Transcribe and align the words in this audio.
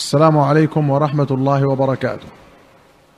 السلام 0.00 0.38
عليكم 0.38 0.90
ورحمة 0.90 1.26
الله 1.30 1.68
وبركاته. 1.68 2.26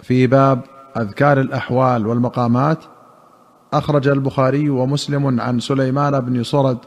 في 0.02 0.26
باب 0.26 0.60
أذكار 0.96 1.40
الأحوال 1.40 2.06
والمقامات 2.06 2.78
أخرج 3.72 4.08
البخاري 4.08 4.70
ومسلم 4.70 5.40
عن 5.40 5.60
سليمان 5.60 6.20
بن 6.20 6.42
صرد 6.42 6.78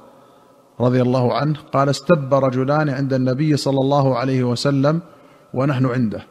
رضي 0.79 1.02
الله 1.02 1.34
عنه 1.34 1.60
قال 1.73 1.89
استب 1.89 2.34
رجلان 2.34 2.89
عند 2.89 3.13
النبي 3.13 3.58
صلى 3.58 3.79
الله 3.79 4.18
عليه 4.18 4.44
وسلم 4.44 5.00
ونحن 5.54 5.86
عنده. 5.86 6.22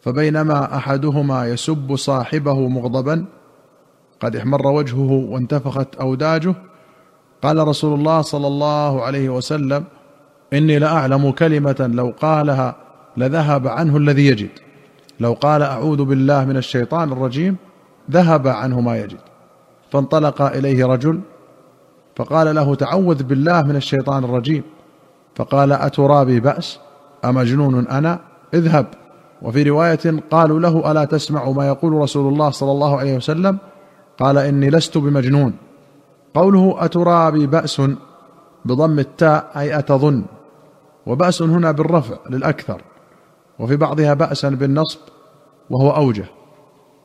فبينما 0.00 0.76
أحدهما 0.76 1.46
يسب 1.46 1.96
صاحبه 1.96 2.68
مغضبا 2.68 3.24
قد 4.20 4.36
احمر 4.36 4.66
وجهه 4.66 5.12
وانتفخت 5.12 5.94
أوداجه 5.94 6.54
قال 7.42 7.68
رسول 7.68 7.98
الله 7.98 8.20
صلى 8.22 8.46
الله 8.46 9.02
عليه 9.02 9.28
وسلم 9.28 9.84
إني 10.52 10.78
لأعلم 10.78 11.30
كلمة 11.30 11.90
لو 11.94 12.12
قالها 12.20 12.76
لذهب 13.16 13.68
عنه 13.68 13.96
الذي 13.96 14.26
يجد. 14.26 14.50
لو 15.20 15.32
قال 15.32 15.62
أعوذ 15.62 16.04
بالله 16.04 16.44
من 16.44 16.56
الشيطان 16.56 17.12
الرجيم 17.12 17.56
ذهب 18.10 18.48
عنه 18.48 18.80
ما 18.80 18.96
يجد. 18.96 19.18
فانطلق 19.92 20.42
إليه 20.42 20.86
رجل 20.86 21.20
فقال 22.16 22.54
له 22.54 22.74
تعوذ 22.74 23.22
بالله 23.22 23.62
من 23.62 23.76
الشيطان 23.76 24.24
الرجيم. 24.24 24.62
فقال 25.36 25.72
أترابي 25.72 26.40
بأس؟ 26.40 26.78
أمجنون 27.24 27.88
أنا؟ 27.88 28.18
اذهب. 28.54 28.86
وفي 29.42 29.62
رواية 29.62 30.22
قالوا 30.30 30.60
له 30.60 30.90
ألا 30.90 31.04
تسمع 31.04 31.50
ما 31.50 31.66
يقول 31.66 31.92
رسول 31.92 32.32
الله 32.32 32.50
صلى 32.50 32.70
الله 32.70 32.98
عليه 32.98 33.16
وسلم؟ 33.16 33.58
قال 34.18 34.38
إني 34.38 34.70
لست 34.70 34.98
بمجنون. 34.98 35.54
قوله 36.34 36.76
أترابي 36.78 37.46
بأس 37.46 37.82
بضم 38.64 38.98
التاء 38.98 39.50
أي 39.56 39.78
أتظن. 39.78 40.24
وبأس 41.06 41.42
هنا 41.42 41.70
بالرفع 41.70 42.16
للأكثر 42.30 42.82
وفي 43.58 43.76
بعضها 43.76 44.14
بأسا 44.14 44.48
بالنصب 44.48 44.98
وهو 45.70 45.90
أوجه. 45.90 46.24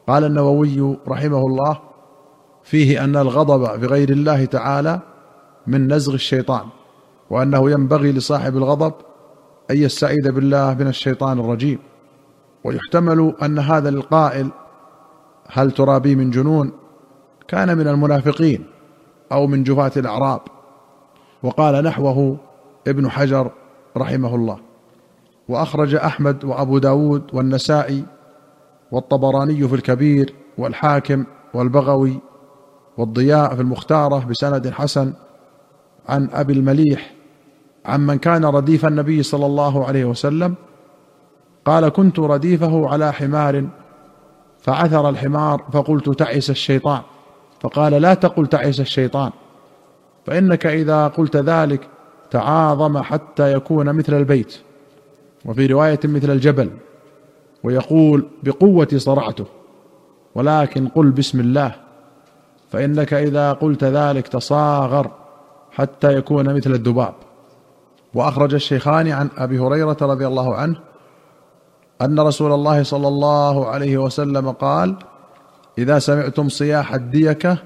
قال 0.07 0.23
النووي 0.23 0.97
رحمه 1.07 1.37
الله 1.37 1.79
فيه 2.63 3.03
أن 3.03 3.15
الغضب 3.15 3.79
بغير 3.81 4.09
الله 4.09 4.45
تعالى 4.45 4.99
من 5.67 5.93
نزغ 5.93 6.13
الشيطان 6.13 6.65
وأنه 7.29 7.71
ينبغي 7.71 8.11
لصاحب 8.11 8.57
الغضب 8.57 8.93
أن 9.71 9.77
يستعيذ 9.77 10.31
بالله 10.31 10.73
من 10.79 10.87
الشيطان 10.87 11.39
الرجيم. 11.39 11.79
ويحتمل 12.63 13.33
أن 13.43 13.59
هذا 13.59 13.89
القائل 13.89 14.49
هل 15.47 15.71
ترابي 15.71 16.15
من 16.15 16.29
جنون؟ 16.29 16.71
كان 17.47 17.77
من 17.77 17.87
المنافقين 17.87 18.65
أو 19.31 19.47
من 19.47 19.63
جفاة 19.63 19.91
الأعراب. 19.97 20.41
وقال 21.43 21.83
نحوه 21.83 22.37
ابن 22.87 23.09
حجر 23.09 23.51
رحمه 23.97 24.35
الله 24.35 24.57
وأخرج 25.49 25.95
أحمد 25.95 26.45
وأبو 26.45 26.77
داود 26.77 27.23
والنسائي 27.33 28.03
والطبراني 28.91 29.67
في 29.67 29.75
الكبير 29.75 30.33
والحاكم 30.57 31.25
والبغوي 31.53 32.19
والضياء 32.97 33.55
في 33.55 33.61
المختارة 33.61 34.25
بسند 34.25 34.69
حسن 34.69 35.13
عن 36.09 36.29
أبي 36.33 36.53
المليح 36.53 37.13
عمن 37.85 38.17
كان 38.17 38.45
رديف 38.45 38.85
النبي 38.85 39.23
صلى 39.23 39.45
الله 39.45 39.85
عليه 39.85 40.05
وسلم 40.05 40.55
قال 41.65 41.89
كنت 41.89 42.19
رديفه 42.19 42.89
على 42.89 43.13
حمار 43.13 43.67
فعثر 44.59 45.09
الحمار 45.09 45.65
فقلت 45.71 46.09
تعس 46.09 46.49
الشيطان 46.49 47.01
فقال 47.59 47.93
لا 47.93 48.13
تقل 48.13 48.47
تعس 48.47 48.79
الشيطان 48.79 49.31
فإنك 50.25 50.65
إذا 50.65 51.07
قلت 51.07 51.37
ذلك 51.37 51.87
تعاظم 52.31 52.97
حتى 52.97 53.53
يكون 53.53 53.93
مثل 53.93 54.13
البيت 54.13 54.57
وفي 55.45 55.65
رواية 55.65 55.99
مثل 56.03 56.31
الجبل 56.31 56.69
ويقول 57.63 58.27
بقوة 58.43 58.87
صرعته 58.97 59.45
ولكن 60.35 60.87
قل 60.87 61.11
بسم 61.11 61.39
الله 61.39 61.75
فإنك 62.71 63.13
إذا 63.13 63.53
قلت 63.53 63.83
ذلك 63.83 64.27
تصاغر 64.27 65.11
حتى 65.71 66.13
يكون 66.13 66.55
مثل 66.55 66.71
الذباب. 66.71 67.13
وأخرج 68.13 68.53
الشيخان 68.53 69.07
عن 69.07 69.29
أبي 69.37 69.59
هريرة 69.59 69.97
رضي 70.01 70.27
الله 70.27 70.55
عنه 70.55 70.75
أن 72.01 72.19
رسول 72.19 72.51
الله 72.51 72.83
صلى 72.83 73.07
الله 73.07 73.67
عليه 73.67 73.97
وسلم 73.97 74.51
قال 74.51 74.95
إذا 75.77 75.99
سمعتم 75.99 76.49
صياح 76.49 76.93
الديكة 76.93 77.57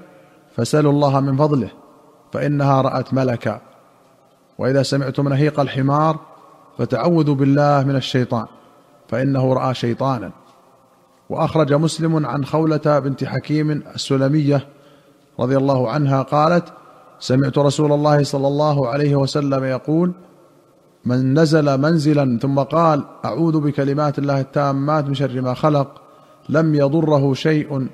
فسلوا 0.56 0.92
الله 0.92 1.20
من 1.20 1.36
فضله 1.36 1.70
فإنها 2.32 2.82
رأت 2.82 3.14
ملكا. 3.14 3.60
وإذا 4.62 4.82
سمعتم 4.82 5.28
نهيق 5.28 5.60
الحمار 5.60 6.20
فتعوذوا 6.78 7.34
بالله 7.34 7.84
من 7.84 7.96
الشيطان 7.96 8.46
فإنه 9.08 9.52
رأى 9.52 9.74
شيطانا. 9.74 10.30
وأخرج 11.30 11.72
مسلم 11.72 12.26
عن 12.26 12.44
خولة 12.44 12.98
بنت 12.98 13.24
حكيم 13.24 13.70
السلمية 13.70 14.66
رضي 15.40 15.56
الله 15.56 15.90
عنها 15.90 16.22
قالت 16.22 16.64
سمعت 17.20 17.58
رسول 17.58 17.92
الله 17.92 18.22
صلى 18.22 18.48
الله 18.48 18.88
عليه 18.88 19.16
وسلم 19.16 19.64
يقول 19.64 20.12
من 21.04 21.38
نزل 21.38 21.78
منزلا 21.80 22.38
ثم 22.38 22.58
قال 22.58 23.04
أعوذ 23.24 23.60
بكلمات 23.60 24.18
الله 24.18 24.40
التامات 24.40 25.04
من 25.04 25.14
شر 25.14 25.40
ما 25.40 25.54
خلق 25.54 26.02
لم 26.48 26.74
يضره 26.74 27.34
شيء 27.34 27.86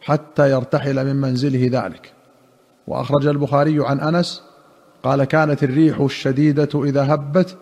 حتى 0.00 0.50
يرتحل 0.50 1.06
من 1.06 1.20
منزله 1.20 1.68
ذلك 1.72 2.12
وأخرج 2.86 3.26
البخاري 3.26 3.86
عن 3.86 4.00
أنس 4.00 4.49
قال 5.02 5.24
كانت 5.24 5.62
الريح 5.62 6.00
الشديدة 6.00 6.68
إذا 6.74 7.14
هبت 7.14 7.56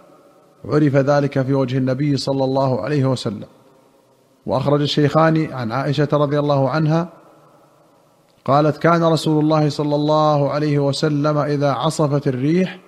عرف 0.64 0.96
ذلك 0.96 1.42
في 1.42 1.54
وجه 1.54 1.78
النبي 1.78 2.16
صلى 2.16 2.44
الله 2.44 2.80
عليه 2.80 3.04
وسلم. 3.04 3.46
وأخرج 4.46 4.80
الشيخان 4.80 5.52
عن 5.52 5.72
عائشة 5.72 6.08
رضي 6.12 6.38
الله 6.38 6.70
عنها 6.70 7.08
قالت 8.44 8.76
كان 8.76 9.04
رسول 9.04 9.44
الله 9.44 9.68
صلى 9.68 9.94
الله 9.94 10.50
عليه 10.50 10.78
وسلم 10.78 11.38
إذا 11.38 11.72
عصفت 11.72 12.28
الريح 12.28 12.78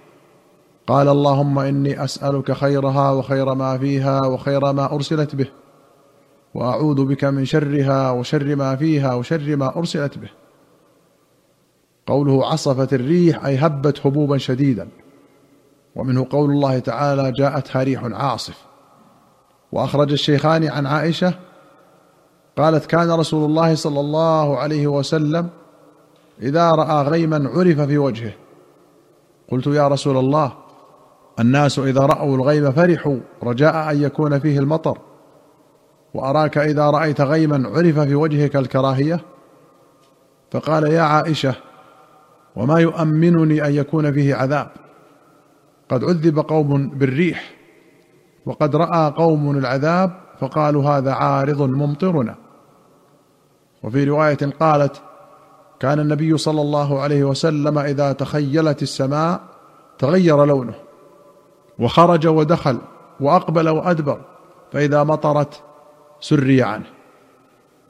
قال 0.86 1.08
اللهم 1.08 1.58
إني 1.58 2.04
أسألك 2.04 2.52
خيرها 2.52 3.10
وخير 3.10 3.54
ما 3.54 3.78
فيها 3.78 4.26
وخير 4.26 4.72
ما 4.72 4.92
أرسلت 4.92 5.36
به 5.36 5.48
وأعوذ 6.54 7.04
بك 7.04 7.24
من 7.24 7.44
شرها 7.44 8.10
وشر 8.10 8.56
ما 8.56 8.76
فيها 8.76 9.14
وشر 9.14 9.56
ما 9.56 9.76
أرسلت 9.76 10.18
به. 10.18 10.30
قوله 12.10 12.46
عصفت 12.46 12.92
الريح 12.92 13.44
أي 13.44 13.56
هبت 13.56 14.06
هبوبا 14.06 14.38
شديدا. 14.38 14.88
ومنه 15.96 16.26
قول 16.30 16.50
الله 16.50 16.78
تعالى 16.78 17.32
جاءتها 17.32 17.82
ريح 17.82 18.04
عاصف. 18.04 18.58
وأخرج 19.72 20.12
الشيخان 20.12 20.68
عن 20.68 20.86
عائشة 20.86 21.34
قالت 22.58 22.86
كان 22.86 23.10
رسول 23.10 23.50
الله 23.50 23.74
صلى 23.74 24.00
الله 24.00 24.58
عليه 24.58 24.86
وسلم 24.86 25.48
إذا 26.42 26.70
رأى 26.70 27.08
غيما 27.08 27.48
عرف 27.48 27.80
في 27.80 27.98
وجهه. 27.98 28.32
قلت 29.50 29.66
يا 29.66 29.88
رسول 29.88 30.16
الله 30.16 30.52
الناس 31.40 31.78
إذا 31.78 32.00
رأوا 32.00 32.36
الغيم 32.36 32.72
فرحوا 32.72 33.18
رجاء 33.42 33.90
أن 33.90 34.02
يكون 34.02 34.38
فيه 34.38 34.58
المطر. 34.58 34.98
وأراك 36.14 36.58
إذا 36.58 36.90
رأيت 36.90 37.20
غيما 37.20 37.68
عرف 37.68 37.98
في 37.98 38.14
وجهك 38.14 38.56
الكراهية؟ 38.56 39.20
فقال 40.50 40.84
يا 40.84 41.02
عائشة 41.02 41.69
وما 42.56 42.78
يؤمنني 42.78 43.66
أن 43.66 43.72
يكون 43.74 44.12
فيه 44.12 44.34
عذاب. 44.34 44.70
قد 45.88 46.04
عذب 46.04 46.38
قوم 46.38 46.88
بالريح 46.88 47.54
وقد 48.46 48.76
رأى 48.76 49.12
قوم 49.16 49.58
العذاب 49.58 50.12
فقالوا 50.40 50.84
هذا 50.84 51.12
عارض 51.12 51.62
ممطرنا. 51.62 52.34
وفي 53.82 54.04
رواية 54.04 54.38
قالت 54.60 55.02
كان 55.80 56.00
النبي 56.00 56.36
صلى 56.36 56.60
الله 56.60 57.00
عليه 57.00 57.24
وسلم 57.24 57.78
إذا 57.78 58.12
تخيلت 58.12 58.82
السماء 58.82 59.40
تغير 59.98 60.44
لونه 60.44 60.74
وخرج 61.78 62.26
ودخل 62.26 62.78
وأقبل 63.20 63.68
وأدبر 63.68 64.20
فإذا 64.72 65.04
مطرت 65.04 65.62
سري 66.20 66.62
عنه. 66.62 66.86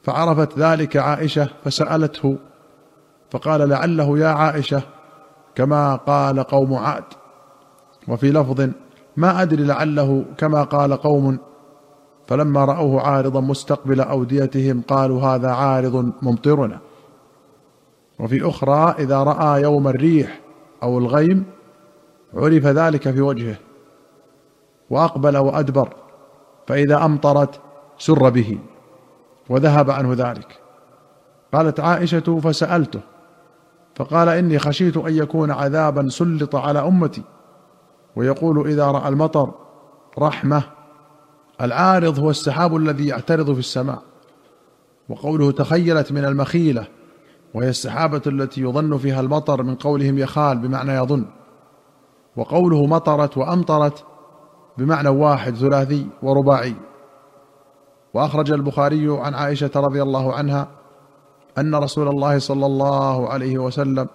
فعرفت 0.03 0.59
ذلك 0.59 0.97
عائشة 0.97 1.49
فسألته 1.63 2.37
فقال 3.31 3.69
لعله 3.69 4.19
يا 4.19 4.27
عائشة 4.27 4.81
كما 5.55 5.95
قال 5.95 6.43
قوم 6.43 6.73
عاد. 6.73 7.03
وفي 8.07 8.31
لفظ 8.31 8.69
ما 9.17 9.41
أدري 9.41 9.63
لعله 9.63 10.25
كما 10.37 10.63
قال 10.63 10.93
قوم. 10.93 11.37
فلما 12.27 12.65
رأوه 12.65 13.01
عارضا 13.01 13.41
مستقبل 13.41 14.01
أوديتهم 14.01 14.81
قالوا 14.87 15.21
هذا 15.21 15.51
عارض 15.51 16.11
ممطرنا. 16.21 16.79
وفي 18.19 18.49
أخرى 18.49 18.95
إذا 18.99 19.23
رأى 19.23 19.61
يوم 19.61 19.87
الريح 19.87 20.39
أو 20.83 20.97
الغيم 20.97 21.43
عرف 22.33 22.65
ذلك 22.65 23.11
في 23.11 23.21
وجهه. 23.21 23.55
وأقبل 24.89 25.37
وأدبر 25.37 25.89
فإذا 26.67 27.05
أمطرت 27.05 27.59
سر 27.97 28.29
به 28.29 28.59
وذهب 29.49 29.91
عنه 29.91 30.13
ذلك. 30.13 30.59
قالت 31.53 31.79
عائشة 31.79 32.39
فسألته 32.43 32.99
فقال 34.01 34.29
إني 34.29 34.59
خشيت 34.59 34.97
أن 34.97 35.15
يكون 35.17 35.51
عذابا 35.51 36.09
سلط 36.09 36.55
على 36.55 36.79
أمتي. 36.79 37.21
ويقول 38.15 38.67
إذا 38.67 38.91
رأى 38.91 39.09
المطر 39.09 39.51
رحمة. 40.19 40.63
العارض 41.61 42.19
هو 42.19 42.29
السحاب 42.29 42.75
الذي 42.75 43.07
يعترض 43.07 43.53
في 43.53 43.59
السماء. 43.59 44.01
وقوله 45.09 45.51
تخيلت 45.51 46.11
من 46.11 46.25
المخيلة 46.25 46.87
وهي 47.53 47.69
السحابة 47.69 48.21
التي 48.27 48.61
يظن 48.61 48.97
فيها 48.97 49.21
المطر 49.21 49.63
من 49.63 49.75
قولهم 49.75 50.17
يخال 50.17 50.57
بمعنى 50.57 50.91
يظن. 50.91 51.25
وقوله 52.35 52.85
مطرت 52.85 53.37
وأمطرت 53.37 54.05
بمعنى 54.77 55.09
واحد 55.09 55.55
ثلاثي 55.55 56.07
ورباعي. 56.23 56.75
وأخرج 58.13 58.51
البخاري 58.51 59.17
عن 59.19 59.33
عائشة 59.33 59.71
رضي 59.75 60.01
الله 60.01 60.33
عنها 60.33 60.67
أن 61.57 61.75
رسول 61.75 62.07
الله 62.07 62.39
صلى 62.39 62.65
الله 62.65 63.29
عليه 63.29 63.57
وسلم 63.57 64.07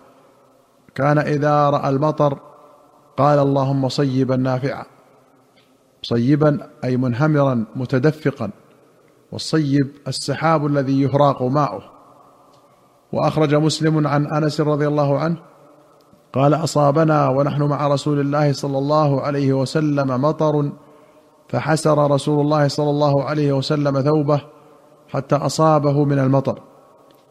كان 0.94 1.18
إذا 1.18 1.70
رأى 1.70 1.88
المطر 1.88 2.38
قال 3.16 3.38
اللهم 3.38 3.88
صيبا 3.88 4.36
نافعا. 4.36 4.84
صيبا 6.02 6.58
أي 6.84 6.96
منهمرا 6.96 7.64
متدفقا. 7.76 8.50
والصيب 9.32 9.88
السحاب 10.08 10.66
الذي 10.66 11.02
يهراق 11.02 11.42
ماؤه. 11.42 11.82
وأخرج 13.12 13.54
مسلم 13.54 14.06
عن 14.06 14.26
أنس 14.26 14.60
رضي 14.60 14.86
الله 14.88 15.18
عنه 15.18 15.36
قال 16.32 16.54
أصابنا 16.54 17.28
ونحن 17.28 17.62
مع 17.62 17.88
رسول 17.88 18.20
الله 18.20 18.52
صلى 18.52 18.78
الله 18.78 19.20
عليه 19.20 19.52
وسلم 19.52 20.22
مطر 20.22 20.72
فحسر 21.48 22.10
رسول 22.10 22.40
الله 22.40 22.68
صلى 22.68 22.90
الله 22.90 23.24
عليه 23.24 23.52
وسلم 23.52 24.00
ثوبه 24.00 24.40
حتى 25.08 25.36
أصابه 25.36 26.04
من 26.04 26.18
المطر. 26.18 26.58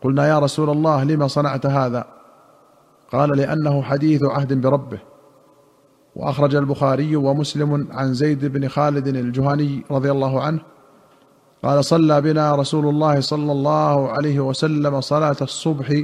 قلنا 0.05 0.27
يا 0.27 0.39
رسول 0.39 0.69
الله 0.69 1.03
لما 1.03 1.27
صنعت 1.27 1.65
هذا؟ 1.65 2.05
قال 3.11 3.37
لأنه 3.37 3.81
حديث 3.81 4.23
عهد 4.23 4.61
بربه. 4.61 4.99
وأخرج 6.15 6.55
البخاري 6.55 7.15
ومسلم 7.15 7.87
عن 7.91 8.13
زيد 8.13 8.45
بن 8.45 8.67
خالد 8.67 9.07
الجهني 9.07 9.83
رضي 9.91 10.11
الله 10.11 10.41
عنه 10.41 10.59
قال 11.63 11.85
صلى 11.85 12.21
بنا 12.21 12.55
رسول 12.55 12.89
الله 12.89 13.19
صلى 13.19 13.51
الله 13.51 14.09
عليه 14.09 14.39
وسلم 14.39 15.01
صلاة 15.01 15.35
الصبح 15.41 16.03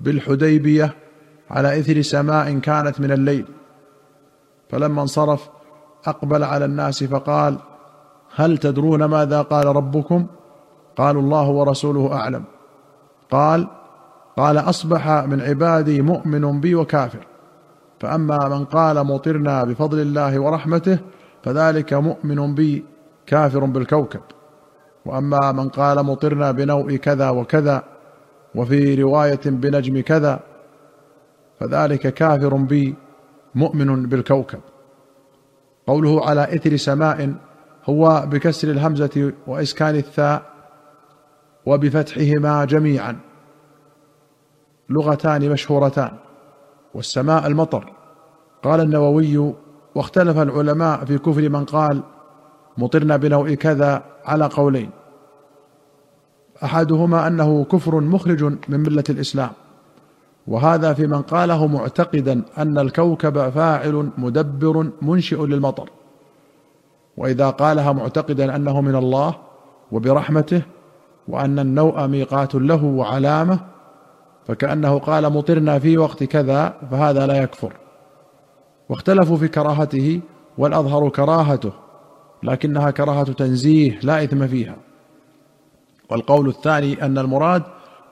بالحديبية 0.00 0.94
على 1.50 1.80
إثر 1.80 2.02
سماء 2.02 2.58
كانت 2.58 3.00
من 3.00 3.12
الليل. 3.12 3.46
فلما 4.70 5.02
انصرف 5.02 5.48
أقبل 6.06 6.44
على 6.44 6.64
الناس 6.64 7.04
فقال 7.04 7.58
هل 8.34 8.58
تدرون 8.58 9.04
ماذا 9.04 9.42
قال 9.42 9.66
ربكم؟ 9.66 10.26
قالوا 10.96 11.22
الله 11.22 11.48
ورسوله 11.48 12.12
أعلم. 12.12 12.44
قال 13.30 13.68
قال 14.36 14.58
أصبح 14.58 15.08
من 15.08 15.40
عبادي 15.40 16.02
مؤمن 16.02 16.60
بي 16.60 16.74
وكافر. 16.74 17.26
فأما 18.00 18.48
من 18.48 18.64
قال 18.64 19.06
مطرنا 19.06 19.64
بفضل 19.64 20.00
الله 20.00 20.38
ورحمته 20.38 20.98
فذلك 21.42 21.94
مؤمن 21.94 22.54
بي 22.54 22.84
كافر 23.26 23.64
بالكوكب. 23.64 24.20
وأما 25.06 25.52
من 25.52 25.68
قال 25.68 26.02
مطرنا 26.02 26.50
بنوء 26.50 26.96
كذا 26.96 27.30
وكذا 27.30 27.82
وفي 28.54 29.02
رواية 29.02 29.40
بنجم 29.46 30.00
كذا 30.00 30.40
فذلك 31.60 32.14
كافر 32.14 32.54
بي 32.56 32.94
مؤمن 33.54 34.06
بالكوكب. 34.06 34.60
قوله 35.86 36.26
على 36.26 36.54
إثر 36.54 36.76
سماء 36.76 37.34
هو 37.84 38.24
بكسر 38.26 38.70
الهمزة 38.70 39.32
وإسكان 39.46 39.96
الثاء 39.96 40.42
وبفتحهما 41.68 42.64
جميعا. 42.64 43.16
لغتان 44.90 45.50
مشهورتان. 45.50 46.12
والسماء 46.94 47.46
المطر. 47.46 47.92
قال 48.62 48.80
النووي 48.80 49.54
واختلف 49.94 50.38
العلماء 50.38 51.04
في 51.04 51.18
كفر 51.18 51.48
من 51.48 51.64
قال 51.64 52.02
مطرنا 52.78 53.16
بنوء 53.16 53.54
كذا 53.54 54.02
على 54.24 54.46
قولين. 54.46 54.90
أحدهما 56.64 57.26
أنه 57.26 57.64
كفر 57.64 58.00
مخرج 58.00 58.44
من 58.44 58.80
ملة 58.80 59.04
الإسلام. 59.10 59.50
وهذا 60.46 60.92
في 60.92 61.06
من 61.06 61.22
قاله 61.22 61.66
معتقدا 61.66 62.42
أن 62.58 62.78
الكوكب 62.78 63.48
فاعل 63.48 64.10
مدبر 64.18 64.90
منشئ 65.02 65.46
للمطر. 65.46 65.90
وإذا 67.16 67.50
قالها 67.50 67.92
معتقدا 67.92 68.56
أنه 68.56 68.80
من 68.80 68.94
الله 68.94 69.34
وبرحمته 69.92 70.62
وأن 71.28 71.58
النوء 71.58 72.06
ميقات 72.06 72.54
له 72.54 72.84
وعلامة 72.84 73.60
فكأنه 74.46 74.98
قال 74.98 75.32
مطرنا 75.32 75.78
في 75.78 75.98
وقت 75.98 76.24
كذا 76.24 76.74
فهذا 76.90 77.26
لا 77.26 77.42
يكفر. 77.42 77.72
واختلفوا 78.88 79.36
في 79.36 79.48
كراهته 79.48 80.20
والأظهر 80.58 81.08
كراهته 81.08 81.72
لكنها 82.42 82.90
كراهة 82.90 83.32
تنزيه 83.32 83.98
لا 84.02 84.24
إثم 84.24 84.46
فيها. 84.46 84.76
والقول 86.10 86.48
الثاني 86.48 87.04
أن 87.04 87.18
المراد 87.18 87.62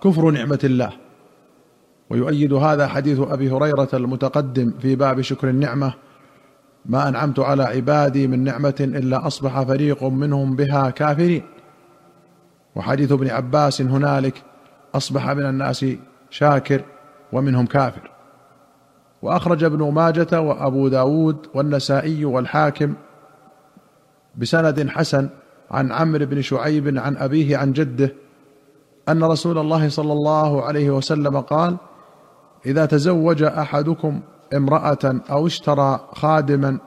كفر 0.02 0.30
نعمة 0.30 0.58
الله. 0.64 0.90
ويؤيد 2.10 2.52
هذا 2.52 2.86
حديث 2.86 3.20
أبي 3.20 3.50
هريرة 3.50 3.88
المتقدم 3.94 4.70
في 4.78 4.96
باب 4.96 5.20
شكر 5.20 5.48
النعمة 5.48 5.94
ما 6.86 7.08
أنعمت 7.08 7.38
على 7.38 7.62
عبادي 7.62 8.26
من 8.26 8.44
نعمة 8.44 8.74
إلا 8.80 9.26
أصبح 9.26 9.62
فريق 9.62 10.04
منهم 10.04 10.56
بها 10.56 10.90
كافرين. 10.90 11.55
وحديث 12.76 13.12
ابن 13.12 13.30
عباس 13.30 13.80
هنالك 13.80 14.42
أصبح 14.94 15.30
من 15.30 15.46
الناس 15.46 15.86
شاكر 16.30 16.82
ومنهم 17.32 17.66
كافر. 17.66 18.10
وأخرج 19.22 19.64
ابن 19.64 19.92
ماجة 19.92 20.40
وأبو 20.40 20.88
داود 20.88 21.46
والنسائي 21.54 22.24
والحاكم 22.24 22.94
بسند 24.36 24.88
حسن 24.88 25.28
عن 25.70 25.92
عمرو 25.92 26.26
بن 26.26 26.42
شعيب 26.42 26.98
عن 26.98 27.16
أبيه 27.16 27.56
عن 27.56 27.72
جده 27.72 28.12
أن 29.08 29.24
رسول 29.24 29.58
الله 29.58 29.88
صلى 29.88 30.12
الله 30.12 30.64
عليه 30.64 30.90
وسلم 30.90 31.40
قال 31.40 31.76
إذا 32.66 32.86
تزوج 32.86 33.42
أحدكم 33.42 34.20
امرأة 34.54 35.20
أو 35.30 35.46
اشترى 35.46 36.08
خادما 36.12 36.78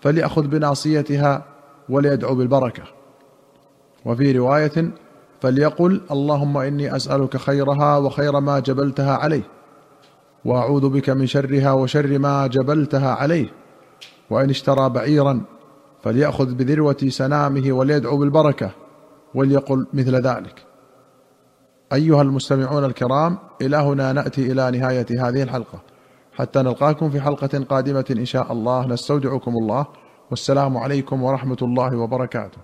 فليأخذ 0.00 0.46
بناصيتها 0.46 1.44
وليدعو 1.88 2.34
بالبركة. 2.34 2.82
وفي 4.04 4.32
رواية 4.32 4.90
فليقل 5.40 6.00
اللهم 6.10 6.56
إني 6.56 6.96
أسألك 6.96 7.36
خيرها 7.36 7.96
وخير 7.96 8.40
ما 8.40 8.58
جبلتها 8.58 9.16
عليه 9.16 9.42
وأعوذ 10.44 10.88
بك 10.88 11.10
من 11.10 11.26
شرها 11.26 11.72
وشر 11.72 12.18
ما 12.18 12.46
جبلتها 12.46 13.14
عليه 13.14 13.48
وإن 14.30 14.50
اشترى 14.50 14.88
بعيرا 14.88 15.40
فليأخذ 16.02 16.54
بذروة 16.54 16.96
سنامه 17.08 17.72
وليدعو 17.72 18.16
بالبركة 18.16 18.70
وليقل 19.34 19.86
مثل 19.92 20.14
ذلك. 20.16 20.64
أيها 21.92 22.22
المستمعون 22.22 22.84
الكرام 22.84 23.38
إلى 23.62 23.76
هنا 23.76 24.12
نأتي 24.12 24.52
إلى 24.52 24.70
نهاية 24.78 25.06
هذه 25.10 25.42
الحلقة. 25.42 25.78
حتى 26.32 26.62
نلقاكم 26.62 27.10
في 27.10 27.20
حلقة 27.20 27.64
قادمة 27.68 28.04
إن 28.10 28.24
شاء 28.24 28.52
الله. 28.52 28.86
نستودعكم 28.86 29.56
الله. 29.56 29.86
والسلام 30.30 30.76
عليكم 30.76 31.22
ورحمة 31.22 31.56
الله 31.62 31.96
وبركاته. 31.96 32.58